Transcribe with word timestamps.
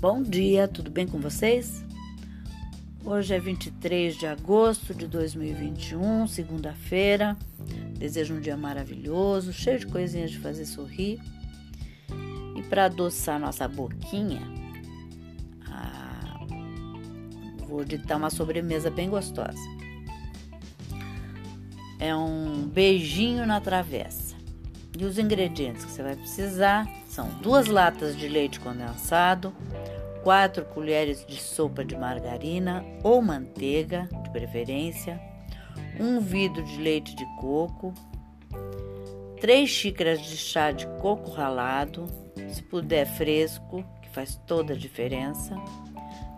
Bom 0.00 0.22
dia, 0.22 0.68
tudo 0.68 0.92
bem 0.92 1.08
com 1.08 1.18
vocês? 1.18 1.84
Hoje 3.04 3.34
é 3.34 3.40
23 3.40 4.16
de 4.16 4.28
agosto 4.28 4.94
de 4.94 5.08
2021, 5.08 6.28
segunda-feira. 6.28 7.36
Desejo 7.98 8.34
um 8.34 8.40
dia 8.40 8.56
maravilhoso, 8.56 9.52
cheio 9.52 9.80
de 9.80 9.88
coisinhas 9.88 10.30
de 10.30 10.38
fazer 10.38 10.66
sorrir. 10.66 11.20
E 12.56 12.62
para 12.70 12.84
adoçar 12.84 13.40
nossa 13.40 13.66
boquinha, 13.66 14.40
ah, 15.68 16.46
vou 17.66 17.84
ditar 17.84 18.18
uma 18.18 18.30
sobremesa 18.30 18.92
bem 18.92 19.10
gostosa. 19.10 19.58
É 21.98 22.14
um 22.14 22.68
beijinho 22.68 23.44
na 23.44 23.60
travessa. 23.60 24.27
E 24.96 25.04
os 25.04 25.18
ingredientes 25.18 25.84
que 25.84 25.90
você 25.90 26.02
vai 26.02 26.16
precisar 26.16 26.88
são 27.06 27.28
duas 27.40 27.66
latas 27.66 28.16
de 28.16 28.28
leite 28.28 28.58
condensado, 28.58 29.52
4 30.22 30.64
colheres 30.66 31.24
de 31.26 31.40
sopa 31.40 31.84
de 31.84 31.96
margarina 31.96 32.84
ou 33.02 33.22
manteiga, 33.22 34.08
de 34.22 34.30
preferência, 34.30 35.20
um 36.00 36.20
vidro 36.20 36.62
de 36.64 36.78
leite 36.78 37.14
de 37.14 37.24
coco, 37.36 37.94
3 39.40 39.68
xícaras 39.68 40.20
de 40.20 40.36
chá 40.36 40.72
de 40.72 40.86
coco 41.00 41.30
ralado, 41.30 42.06
se 42.48 42.62
puder 42.62 43.06
fresco, 43.06 43.84
que 44.02 44.08
faz 44.08 44.40
toda 44.46 44.72
a 44.72 44.76
diferença, 44.76 45.56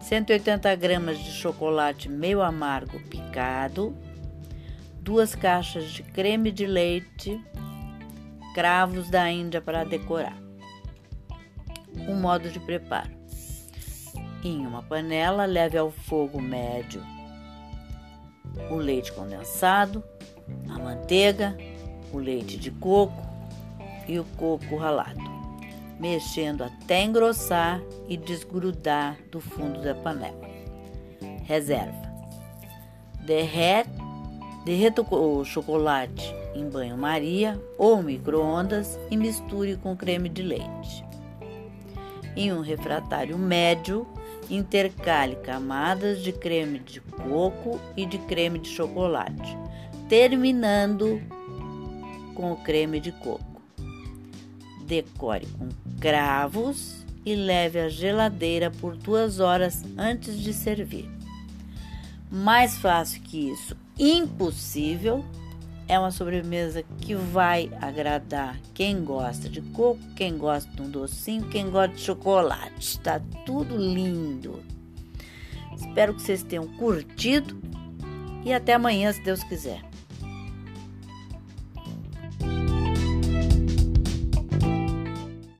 180 0.00 0.74
gramas 0.76 1.18
de 1.18 1.30
chocolate 1.30 2.08
meio 2.08 2.42
amargo 2.42 3.00
picado, 3.08 3.96
duas 5.00 5.34
caixas 5.34 5.90
de 5.90 6.02
creme 6.02 6.50
de 6.50 6.66
leite, 6.66 7.40
cravos 8.60 9.08
da 9.08 9.30
Índia 9.30 9.58
para 9.58 9.84
decorar. 9.84 10.36
O 12.06 12.12
modo 12.12 12.50
de 12.50 12.60
preparo 12.60 13.08
em 14.44 14.66
uma 14.66 14.82
panela, 14.82 15.46
leve 15.46 15.78
ao 15.78 15.90
fogo 15.90 16.42
médio 16.42 17.02
o 18.70 18.74
leite 18.74 19.12
condensado, 19.12 20.04
a 20.68 20.78
manteiga, 20.78 21.56
o 22.12 22.18
leite 22.18 22.58
de 22.58 22.70
coco 22.70 23.26
e 24.06 24.18
o 24.18 24.24
coco 24.36 24.76
ralado, 24.76 25.22
mexendo 25.98 26.62
até 26.62 27.02
engrossar 27.02 27.80
e 28.10 28.16
desgrudar 28.18 29.16
do 29.30 29.40
fundo 29.40 29.80
da 29.80 29.94
panela. 29.94 30.50
Reserva. 31.44 32.12
Derrete, 33.24 33.90
derreta 34.66 35.00
o 35.00 35.44
chocolate 35.46 36.39
em 36.54 36.68
banho-maria 36.68 37.60
ou 37.78 38.02
micro-ondas 38.02 38.98
e 39.10 39.16
misture 39.16 39.76
com 39.76 39.96
creme 39.96 40.28
de 40.28 40.42
leite. 40.42 41.04
Em 42.36 42.52
um 42.52 42.60
refratário 42.60 43.36
médio, 43.36 44.06
intercale 44.48 45.36
camadas 45.36 46.22
de 46.22 46.32
creme 46.32 46.78
de 46.78 47.00
coco 47.00 47.80
e 47.96 48.04
de 48.06 48.18
creme 48.18 48.58
de 48.58 48.68
chocolate, 48.68 49.56
terminando 50.08 51.20
com 52.34 52.52
o 52.52 52.56
creme 52.56 53.00
de 53.00 53.12
coco. 53.12 53.62
Decore 54.86 55.46
com 55.58 55.68
cravos 56.00 57.04
e 57.24 57.34
leve 57.34 57.78
à 57.78 57.88
geladeira 57.88 58.70
por 58.70 58.96
duas 58.96 59.38
horas 59.38 59.84
antes 59.96 60.38
de 60.38 60.52
servir. 60.52 61.08
Mais 62.30 62.78
fácil 62.78 63.22
que 63.22 63.50
isso, 63.50 63.76
impossível 63.98 65.24
é 65.90 65.98
uma 65.98 66.12
sobremesa 66.12 66.84
que 67.00 67.16
vai 67.16 67.68
agradar 67.80 68.56
quem 68.72 69.04
gosta 69.04 69.48
de 69.48 69.60
coco, 69.60 69.98
quem 70.14 70.38
gosta 70.38 70.70
de 70.70 70.82
um 70.82 70.88
docinho, 70.88 71.48
quem 71.48 71.68
gosta 71.68 71.96
de 71.96 72.00
chocolate. 72.00 72.78
Está 72.78 73.20
tudo 73.44 73.76
lindo. 73.76 74.62
Espero 75.76 76.14
que 76.14 76.22
vocês 76.22 76.44
tenham 76.44 76.68
curtido 76.76 77.60
e 78.44 78.52
até 78.52 78.74
amanhã, 78.74 79.12
se 79.12 79.20
Deus 79.24 79.42
quiser. 79.42 79.89